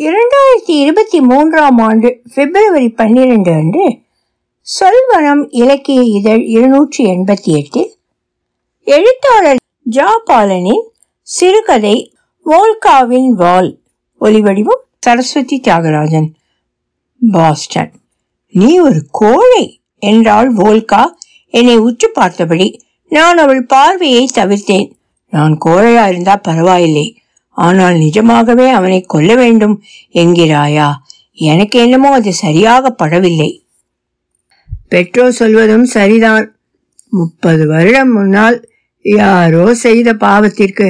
[0.00, 3.98] இரண்டாயிரத்தி இருபத்தி மூன்றாம் ஆண்டு பிப்ரவரி பன்னிரண்டு அன்று
[4.66, 7.96] சொல்வனம் இலக்கிய இதழ் இருநூற்றி எண்பத்தி எட்டில்
[8.84, 9.56] எழுத்தாளர்
[9.90, 10.86] ஜா பாலனின்
[11.22, 12.14] சிறுகதை
[12.46, 13.78] வோல்காவின் வால்
[14.20, 16.32] ஒலிவடிவம் சரஸ்வதி தியாகராஜன்
[17.20, 17.92] பாஸ்டன்.
[18.46, 21.06] நீ ஒரு கோழை என்றாள் வோல்கா.
[21.46, 24.90] என்னை உற்று பார்த்தபடி நான் அவள் பார்வையை தவிர்த்தேன்.
[25.30, 27.19] நான் கோழையா இருந்தா பரவாயில்லை.
[27.50, 29.82] ஆனால் நிஜமாகவே அவனை கொல்ல வேண்டும்
[30.14, 30.88] என்கிறாயா?
[31.34, 33.50] எனக்கு என்னமோ அது சரியாக படவில்லை.
[34.88, 36.46] பெற்றோர் சொல்வதும் சரிதான்.
[37.12, 38.68] முப்பது வருடம் முன்னால்
[39.04, 40.88] யாரோ செய்த பாவத்திற்கு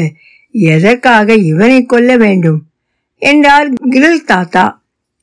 [0.50, 2.60] எதற்காக இவனை கொல்ல வேண்டும்?
[3.18, 4.64] என்றார் கிரில் தாத்தா.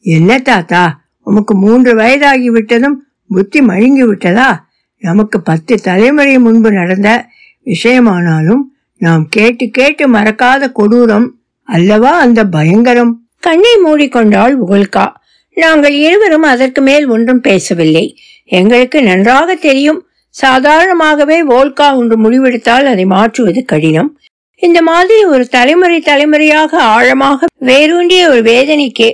[0.06, 0.84] என்ன தாத்தா
[1.28, 2.98] உமக்கு மூன்று வயதாகி விட்டதும்
[3.28, 4.50] புத்தி மழுங்கி விட்டதா
[5.04, 7.10] நமக்கு பத்து தலைமுறை முன்பு நடந்த
[7.66, 8.64] விஷயமானாலும்
[9.02, 11.28] நாம் கேட்டு கேட்டு மறக்காத கொடூரம்
[11.68, 13.14] அல்லவா அந்த பயங்கரம்?
[13.40, 15.06] கண்ணை மூடிக்கொண்டாள் உகல்கா
[15.58, 18.06] நாங்கள் இருவரும் அதற்கு மேல் ஒன்றும் பேசவில்லை.
[18.46, 20.00] எங்களுக்கு நன்றாக தெரியும்.
[20.36, 24.10] சாதாரணமாகவே வோல்கா ஒன்று முடிவெடுத்தால் அதை மாற்றுவது கடினம்.
[24.62, 29.08] இந்த மாதிரி ஒரு தலைமுறை தலைமுறையாக ஆழமாக வேரூண்டிய ஒரு வேதனைக்கு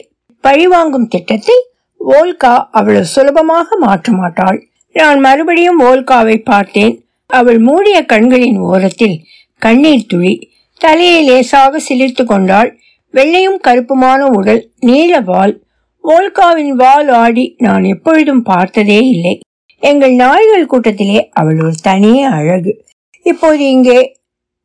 [0.43, 1.57] பழிவாங்கும் திட்டத்தை
[1.99, 4.59] வோல்கா அவ்வளவு சுலபமாக மாற்ற மாட்டாள்.
[4.95, 6.93] நான் மறுபடியும் வோல்காவை பார்த்தேன்.
[7.29, 9.15] அவள் மூடிய கண்களின் ஓரத்தில்
[9.57, 12.79] கண்ணீர் துளி தலையை லேசாக சிலிர்த்து கொண்டாள்.
[13.11, 15.63] வெள்ளையும் கருப்புமான உடல் நீல வால்.
[16.03, 19.39] வோல்காவின் வால் ஆடி நான் எப்பொழுதும் பார்த்ததே இல்லை.
[19.79, 22.85] எங்கள் நாய்கள் கூட்டத்திலே அவள் ஒரு தனியே அழகு.
[23.21, 24.17] இப்போது இங்கே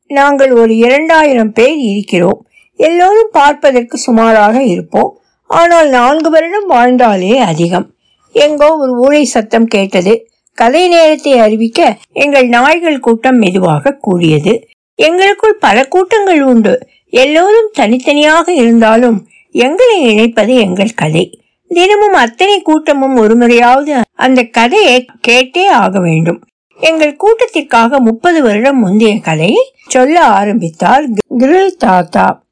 [0.06, 2.47] நாங்கள் ஒரு இரண்டாயிரம் பேர் இருக்கிறோம்.
[2.77, 5.20] எல்லோரும் பார்ப்பதற்கு சுமாராக இருப்போம்.
[5.47, 7.95] ஆனால் நான்கு வருடம் வாழ்ந்தாலே அதிகம்.
[8.33, 10.30] எங்கோ ஒரு ஊழை சத்தம் கேட்டது.
[10.55, 14.67] கதை நேரத்தை அறிவிக்க எங்கள் நாய்கள் கூட்டம் மெதுவாக கூடியது.
[14.98, 16.78] எங்களுக்குள் பல கூட்டங்கள் உண்டு.
[17.10, 21.42] எல்லோரும் தனித்தனியாக இருந்தாலும் எங்களை இணைப்பது எங்கள் கதை.
[21.68, 26.42] தினமும் அத்தனை கூட்டமும் ஒருமுறையாவது அந்த கதையை கேட்டே ஆக வேண்டும்.
[26.80, 31.05] எங்கள் கூட்டத்திற்காக முப்பது வருடம் முந்தைய கதையை சொல்ல ஆரம்பித்தார்
[31.39, 32.44] கிரில் தாத்தா.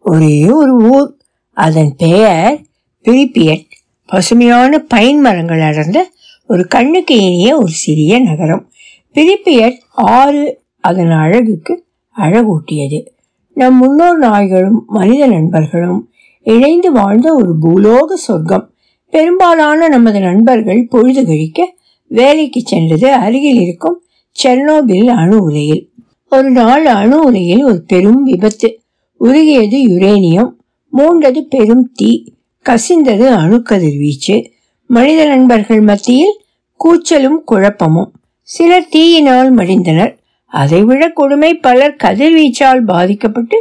[0.00, 1.16] ஒரே ஒரு ஊர்.
[1.52, 2.58] அதன் பெயர்
[3.04, 3.66] பிலிப்பியட்.
[4.06, 6.10] பசுமையான பைன் மரங்கள் அடர்ந்த
[6.46, 8.70] ஒரு கண்ணுக்கு இனிய ஒரு சிறிய நகரம்.
[9.14, 13.06] பிலிப்பியட் ஆறு அதன் அழகுக்கு அழகூட்டியது.
[13.54, 16.10] நம் முன்னோர் நாய்களும் மனித நண்பர்களும்
[16.42, 18.72] இணைந்து வாழ்ந்த ஒரு பூலோக சொர்க்கம்.
[19.10, 21.74] பெரும்பாலான நமது நண்பர்கள் பொழுது கழிக்க
[22.06, 24.02] வேலைக்கு சென்றது அருகில் இருக்கும்
[24.44, 25.90] செர்னோபில் அணு உலையில்.
[26.30, 28.80] ஒரு நாள் அணு உலையில் ஒரு பெரும் விபத்து.
[29.16, 30.50] உருகியது யுரேனியம்
[30.92, 32.24] மூண்டது பெரும் தீ
[32.64, 34.50] கசிந்தது அணுக்கதிர் வீச்சு.
[34.86, 36.40] மனித நண்பர்கள் மத்தியில்
[36.76, 38.12] கூச்சலும் குழப்பமும்.
[38.42, 40.20] சிலர் தீயினால் மடிந்தனர்
[40.52, 43.58] அதைவிட கொடுமை பலர் கதிர்வீச்சால் பாதிக்கப்பட்டு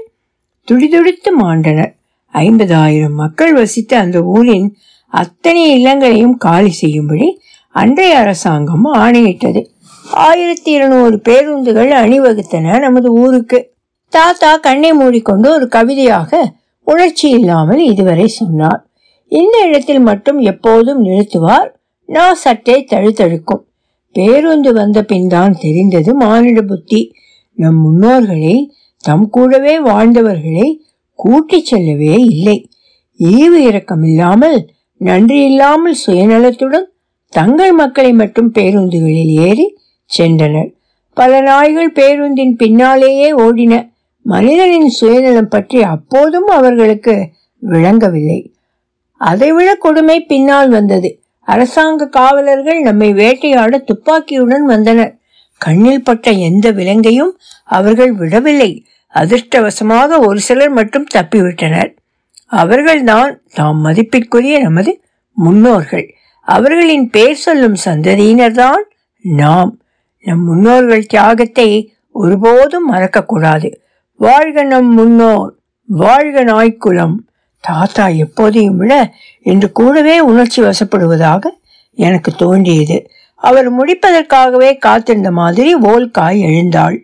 [0.67, 1.91] துடிதுடித்து மாண்டனர்.
[2.33, 4.67] ஐம்பதாயிரம் மக்கள் வசித்த அந்த ஊரின்
[5.13, 7.27] அத்தனை இல்லங்களையும் காலி செய்யும்படி
[7.75, 9.61] அன்றைய அரசாங்கம் ஆணையிட்டது.
[10.11, 13.59] ஆயிரத்தி இருநூறு பேருந்துகள் அணிவகுத்தன நமது ஊருக்கு.
[14.09, 16.41] தாத்தா கண்ணை மூடிக்கொண்டு ஒரு கவிதையாக
[16.87, 18.81] உணர்ச்சி இல்லாமல் இதுவரை சொன்னார்.
[19.31, 21.69] இந்த இடத்தில் மட்டும் எப்போதும் நிறுத்துவார்.
[22.05, 23.65] நான் சற்றே தழுத்தழுக்கும்
[24.11, 27.13] பேருந்து வந்த பின் தான் தெரிந்தது மானிட புத்தி.
[27.53, 28.67] நம் முன்னோர்களை
[28.99, 30.77] தம் கூடவே வாழ்ந்தவர்களை
[31.13, 32.69] கூட்டிச் செல்லவே இல்லை.
[33.19, 34.67] ஈவு இரக்கமில்லாமல்
[34.97, 36.87] நன்றி இல்லாமல் சுயநலத்துடன்
[37.29, 39.77] தங்கள் மக்களை மட்டும் பேருந்துகளில் ஏறி
[40.19, 40.75] சென்றனர்.
[41.13, 43.89] பல நாய்கள் பேருந்தின் பின்னாலேயே ஓடின.
[44.21, 48.53] மனிதனின் சுயநலம் பற்றி அப்போதும் அவர்களுக்கு விளங்கவில்லை.
[49.15, 51.20] அதைவிட கொடுமை பின்னால் வந்தது.
[51.53, 55.13] அரசாங்க காவலர்கள் நம்மை வேட்டையாட துப்பாக்கியுடன் வந்தனர்.
[55.61, 57.33] கண்ணில் பட்ட எந்த விலங்கையும்
[57.69, 58.71] அவர்கள் விடவில்லை.
[59.13, 61.91] அதிர்ஷ்டவசமாக ஒரு சிலர் மட்டும் தப்பிவிட்டனர்.
[62.61, 64.91] அவர்கள்தான் தாம் மதிப்பிற்குரிய நமது
[65.37, 66.07] முன்னோர்கள்.
[66.47, 68.83] அவர்களின் பேர் சொல்லும் சந்ததியினர்தான்
[69.21, 69.71] நாம்.
[70.25, 71.69] நம் முன்னோர்கள் தியாகத்தை
[72.13, 73.69] ஒருபோதும் மறக்கக்கூடாது.
[74.19, 75.51] வாழ்க நம் முன்னோர்
[75.85, 77.15] வாழ்க நாய்க்குலம்
[77.63, 78.93] தாத்தா எப்போதையும் விட
[79.43, 81.43] இன்று கூடவே உணர்ச்சி வசப்படுவதாக
[81.97, 82.97] எனக்கு தோன்றியது.
[83.35, 86.97] அவர் முடிப்பதற்காகவே காத்திருந்த மாதிரி ஓல்காய் எழுந்தாள்.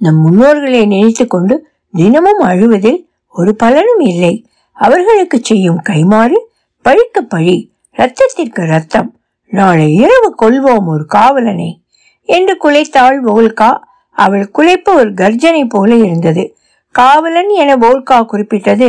[0.00, 1.54] நம் முன்னோர்களை நினைத்து கொண்டு
[1.94, 3.00] தினமும் அழுவதில்
[3.34, 4.34] ஒரு பலனும் இல்லை.
[4.76, 6.38] அவர்களுக்கு செய்யும் கைமாறு
[6.84, 7.56] பழிக்கு பழி
[7.96, 9.10] ரத்தத்திற்கு ரத்தம்
[9.52, 11.70] நாளை இரவு கொள்வோம் ஒரு காவலனை
[12.28, 13.70] என்று குலைத்தாள் வோல்கா
[14.16, 16.44] அவள் குலைப்பு ஒரு கர்ஜனை போல இருந்தது.
[16.94, 18.88] காவலன் என வோல்கா குறிப்பிட்டது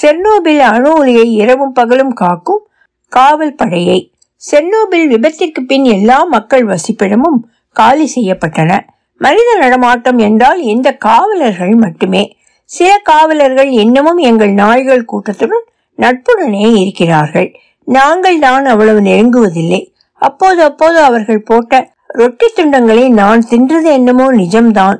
[0.00, 2.62] செர்னோபில் அணு உலையை இரவும் பகலும் காக்கும்
[3.08, 4.12] காவல் படையை.
[4.42, 7.38] செர்னோபில் விபத்திற்கு பின் எல்லா மக்கள் வசிப்பிடமும்
[7.72, 8.80] காலி செய்யப்பட்டன.
[9.16, 12.36] மனித நடமாட்டம் என்றால் இந்த காவலர்கள் மட்டுமே.
[12.64, 15.66] சில காவலர்கள் இன்னமும் எங்கள் நாய்கள் கூட்டத்துடன்
[15.98, 17.48] நட்புடனே இருக்கிறார்கள்.
[17.84, 19.80] நாங்கள் தான் அவ்வளவு நெருங்குவதில்லை.
[20.14, 24.98] அப்போது அப்போது அவர்கள் போட்ட ரொட்டி துண்டங்களை நான் தின்றது என்னமோ நிஜம்தான்.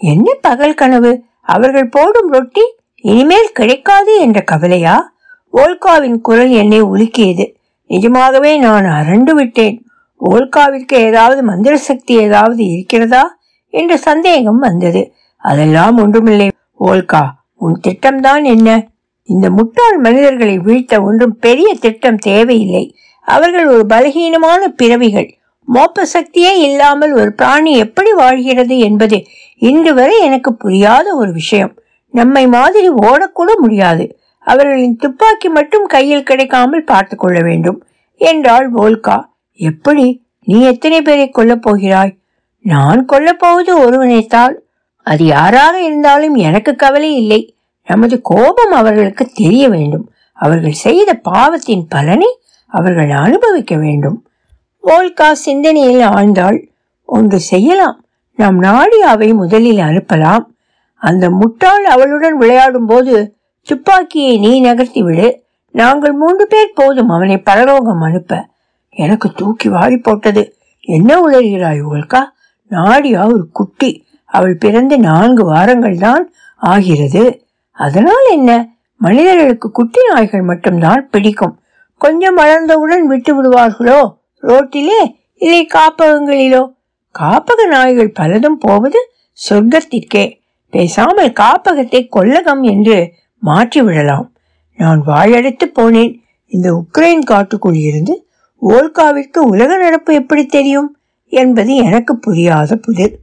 [0.00, 1.22] என்ன பகல் கனவு?
[1.42, 2.64] அவர்கள் போடும் ரொட்டி
[3.02, 5.12] இனிமேல் கிடைக்காது என்ற கவலையா?
[5.52, 7.54] ஓல்காவின் குரல் என்னை உலுக்கியது.
[7.86, 9.86] நிஜமாகவே நான் அரண்டு விட்டேன்.
[10.30, 13.38] ஓல்காவிற்கு ஏதாவது மந்திர சக்தி ஏதாவது இருக்கிறதா?
[13.68, 15.12] என்ற சந்தேகம் வந்தது.
[15.36, 16.50] அதெல்லாம் ஒன்றுமில்லை.
[16.80, 17.22] ஓல்கா
[17.54, 18.86] உன் திட்டம்தான் என்ன?
[19.22, 22.96] இந்த முட்டாள் மனிதர்களை வீழ்த்த ஒன்றும் பெரிய திட்டம் தேவையில்லை.
[23.20, 25.34] அவர்கள் ஒரு பலகீனமான பிறவிகள்.
[25.74, 29.24] மோப்ப சக்தியே இல்லாமல் ஒரு பிராணி எப்படி வாழ்கிறது என்பது
[29.56, 31.79] இன்று வரை எனக்கு புரியாத ஒரு விஷயம்.
[32.10, 34.18] நம்மை மாதிரி ஓடக்கூட முடியாது.
[34.38, 37.84] அவர்களின் துப்பாக்கி மட்டும் கையில் கிடைக்காமல் பார்த்து கொள்ள வேண்டும்.
[38.16, 39.24] என்றாள் வோல்கா.
[39.52, 40.24] எப்படி?
[40.44, 42.18] நீ எத்தனை பேரை கொல்லப் போகிறாய்?
[42.58, 44.62] நான் கொல்லப்போவது ஒருவனைத்தால்
[45.02, 47.54] அது யாராக இருந்தாலும் எனக்கு கவலை இல்லை.
[47.86, 50.10] நமது கோபம் அவர்களுக்கு தெரிய வேண்டும்.
[50.32, 54.28] அவர்கள் செய்த பாவத்தின் பலனை அவர்கள் அனுபவிக்க வேண்டும்.
[54.82, 56.68] வோல்கா சிந்தனையில் ஆழ்ந்தாள்.
[57.04, 58.04] ஒன்று செய்யலாம்.
[58.36, 60.44] நாம் நாடியாவை முதலில் அனுப்பலாம்.
[61.00, 65.42] அந்த முட்டாள் அவளுடன் விளையாடும் போது துப்பாக்கியை நீ நகர்த்தி விடு
[65.72, 68.48] நாங்கள் மூன்று பேர் போதும் அவனை பரலோகம் அனுப்ப.
[68.88, 70.56] எனக்கு தூக்கி வாரி போட்டது.
[70.80, 72.22] என்ன உளறுகிறாய் உங்களுக்கா
[72.70, 74.04] நாடியா ஒரு குட்டி.
[74.24, 77.44] அவள் பிறந்து நான்கு வாரங்கள் தான் ஆகிறது.
[77.70, 78.68] அதனால் என்ன?
[78.96, 81.60] மனிதர்களுக்கு குட்டி நாய்கள் மட்டும்தான் பிடிக்கும்.
[81.98, 85.16] கொஞ்சம் வளர்ந்தவுடன் விட்டு விடுவார்களோ ரோட்டிலே?
[85.36, 86.74] இல்லை காப்பகங்களிலோ?
[87.18, 89.12] காப்பக நாய்கள் பலதும் போவது
[89.50, 90.39] சொர்க்கத்திற்கே.
[90.72, 92.96] பேசாமல் காப்பகத்தை கொல்லகம் என்று
[93.42, 94.26] மாற்றி விடலாம்
[94.78, 96.12] நான் வாழடுத்து போனேன்.
[96.52, 98.14] இந்த உக்ரைன் காட்டுக்குள் இருந்து
[98.62, 100.88] ஓல்காவிற்கு உலக நடப்பு எப்படி தெரியும்
[101.32, 103.14] என்பது எனக்கு புரியாத புதிர்.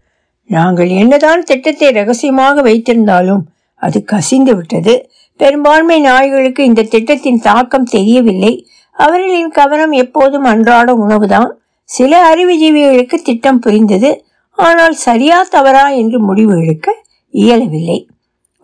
[0.49, 3.43] நாங்கள் என்னதான் திட்டத்தை ரகசியமாக வைத்திருந்தாலும்
[3.81, 4.93] அது கசிந்து விட்டது.
[5.39, 8.53] பெரும்பான்மை நாய்களுக்கு இந்த திட்டத்தின் தாக்கம் தெரியவில்லை.
[8.97, 11.51] அவர்களின் கவனம் எப்போதும் அன்றாட உணவுதான்.
[11.89, 14.09] சில அறிவுஜீவிகளுக்கு திட்டம் புரிந்தது.
[14.57, 16.95] ஆனால் சரியா தவறா என்று முடிவு எடுக்க
[17.33, 18.07] இயலவில்லை.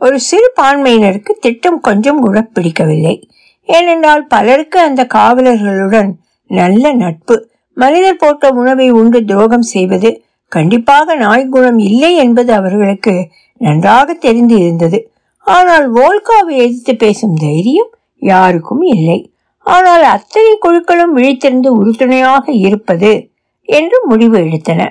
[0.01, 3.30] ஒரு சிறு பான்மையினருக்கு திட்டம் கொஞ்சம் கூட பிடிக்கவில்லை
[3.69, 6.12] ஏனென்றால் பலருக்கு அந்த காவலர்களுடன்
[6.48, 13.13] நல்ல நட்பு மனிதர் போட்ட உணவை உண்டு துரோகம் செய்வது கண்டிப்பாக நாய் குணம் இல்லை என்பது அவர்களுக்கு
[13.57, 15.00] நன்றாக தெரிந்து இருந்தது.
[15.45, 19.31] ஆனால் வோல்காவை எதிர்த்து பேசும் தைரியம் யாருக்கும் இல்லை.
[19.65, 23.12] ஆனால் அத்தனை குழுக்களும் விழித்திருந்து உறுதுணையாக இருப்பது
[23.69, 24.81] என்று முடிவு எடுத்தன.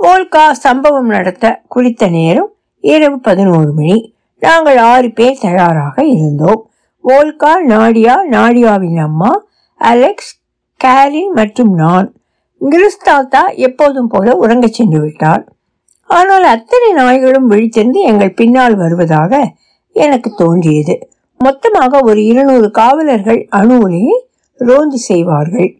[0.00, 2.51] வோல்கா சம்பவம் நடத்த குறித்த நேரம்
[2.82, 3.96] இரவு பதினோரு மணி.
[4.42, 6.60] நாங்கள் ஆறு பேர் தயாராக இருந்தோம்.
[7.04, 9.32] வோல்கா நாடியா நாடியாவின் அம்மா
[9.80, 10.32] அலெக்ஸ்
[10.84, 12.08] கேரின் மற்றும் நான்.
[12.60, 15.44] கிறிஸ்தாத்தா எப்போதும் போல உறங்கச் சென்று விட்டார்.
[16.10, 19.42] ஆனால் அத்தனை நாய்களும் விழித்திருந்து எங்கள் பின்னால் வருவதாக
[19.92, 21.08] எனக்கு தோன்றியது.
[21.40, 24.18] மொத்தமாக ஒரு இருநூறு காவலர்கள் அணு உலையை
[24.58, 25.70] ரோந்து செய்வார்கள்.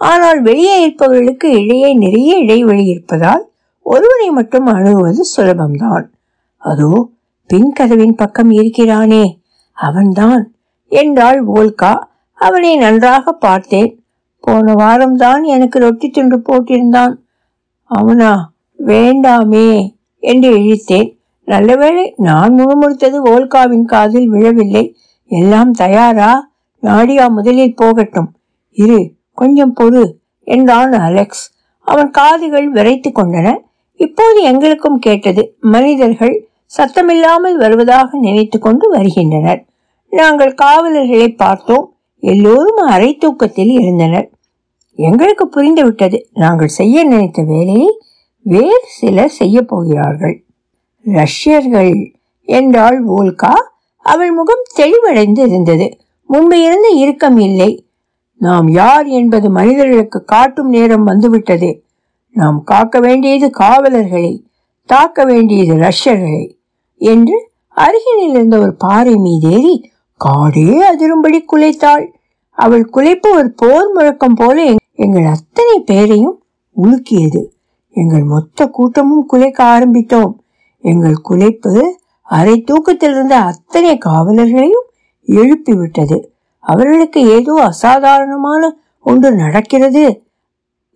[0.00, 3.44] ஆனால் வெளியே இருப்பவர்களுக்கு இடையே நிறைய இடைவெளி இருப்பதால்
[3.82, 6.06] ஒருவனை மட்டும் அணுகுவது சுலபம்தான்.
[6.64, 7.08] அதோ
[7.46, 9.40] பின் கதவின் பக்கம் இருக்கிறானே.
[9.72, 10.52] அவன்தான்.
[10.88, 11.92] என்றாள் வோல்கா.
[12.34, 13.90] அவனை நன்றாக பார்த்தேன்.
[14.40, 17.14] போன வாரம்தான் எனக்கு ரொட்டி துண்டு போட்டிருந்தான்.
[17.84, 18.52] அவனா?
[18.86, 21.18] வேண்டாமே என்று இழித்தேன்.
[21.44, 24.96] நல்லவேளை நான் முணுமுணுத்தது வோல்காவின் காதில் விழவில்லை.
[25.26, 26.50] எல்லாம் தயாரா?
[26.82, 28.32] நாடியா முதலில் போகட்டும்.
[28.72, 30.12] இரு கொஞ்சம் பொறு
[30.44, 31.52] என்றான் அலெக்ஸ்.
[31.80, 33.56] அவன் காதுகள் விரைத்து கொண்டன.
[33.94, 39.66] இப்போது எங்களுக்கும் கேட்டது மனிதர்கள் சத்தமில்லாமல் வருவதாக நினைத்து கொண்டு வருகின்றனர்.
[40.10, 41.94] நாங்கள் காவலர்களை பார்த்தோம்.
[42.20, 44.30] எல்லோரும் அரை தூக்கத்தில் இருந்தனர்
[44.96, 46.24] எங்களுக்கு புரிந்துவிட்டது.
[46.32, 48.00] நாங்கள் செய்ய நினைத்த வேலையை
[48.42, 50.44] வேறு சிலர் செய்ய போகிறார்கள்.
[51.02, 52.12] ரஷ்யர்கள்
[52.44, 53.54] என்றாள் ஓல்கா
[53.96, 55.98] அவள் முகம் தெளிவடைந்து இருந்தது.
[56.26, 57.86] முன்பு இருந்த இறுக்கம் இல்லை.
[58.36, 61.84] நாம் யார் என்பது மனிதர்களுக்கு காட்டும் நேரம் வந்துவிட்டது.
[62.30, 64.44] நாம் காக்க வேண்டியது காவலர்களை
[64.86, 66.58] தாக்க வேண்டியது ரஷ்யர்களை.
[66.96, 67.36] என்று
[67.76, 69.74] அருகினில் இருந்த ஒரு பாறை மீதேறி
[70.20, 72.04] காடே அதிரும்படி குலைத்தாள்.
[72.58, 76.36] அவள் குலைப்பு ஒரு போர் முழக்கம் போல எங்கள் அத்தனை பேரையும்
[76.76, 77.42] உலுக்கியது.
[77.96, 80.32] எங்கள் மொத்த கூட்டமும் குலைக்க ஆரம்பித்தோம்.
[80.84, 81.72] எங்கள் குலைப்பு
[82.22, 84.88] அரை தூக்கத்தில் இருந்த அத்தனை காவலர்களையும்
[85.28, 86.18] எழுப்பிவிட்டது.
[86.64, 88.62] அவர்களுக்கு ஏதோ அசாதாரணமான
[89.00, 90.04] ஒன்று நடக்கிறது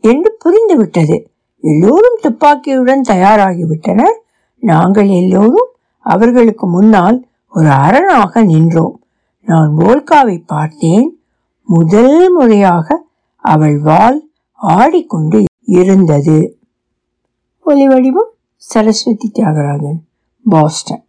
[0.00, 1.16] என்று புரிந்துவிட்டது.
[1.64, 4.16] எல்லோரும் துப்பாக்கியுடன் தயாராகிவிட்டனர்.
[4.62, 5.67] நாங்கள் எல்லோரும்
[6.08, 8.96] அவர்களுக்கு முன்னால் ஒரு அரணாக நின்றோம்.
[9.44, 11.06] நான் வோல்காவை பார்த்தேன்.
[11.64, 13.04] முதல் முறையாக
[13.44, 14.18] அவள் வாள்
[14.54, 16.36] ஆடிக்கொண்டு இருந்தது.
[17.64, 20.00] ஒலி வடிவம் சரஸ்வதி தியாகராஜன்
[20.44, 21.04] பாஸ்டன்.